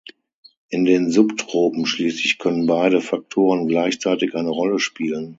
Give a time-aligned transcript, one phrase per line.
[0.69, 5.29] In den Subtropen schließlich können beide Faktoren gleichzeitig eine Rolle spielen.